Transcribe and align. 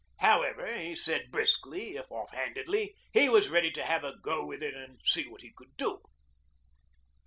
However, 0.17 0.65
he 0.79 0.95
said 0.95 1.29
briskly, 1.29 1.95
if 1.95 2.11
off 2.11 2.31
handedly, 2.31 2.95
he 3.13 3.29
was 3.29 3.49
ready 3.49 3.69
to 3.69 3.85
have 3.85 4.03
a 4.03 4.15
go 4.19 4.43
with 4.43 4.63
it 4.63 4.73
and 4.73 4.99
see 5.05 5.27
what 5.27 5.41
he 5.43 5.51
could 5.55 5.77
do. 5.77 6.01